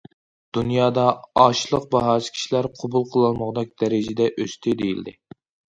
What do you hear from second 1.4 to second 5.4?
ئاشلىق باھاسى كىشىلەر قوبۇل قىلالمىغۇدەك دەرىجىدە ئۆستى، دېيىلدى.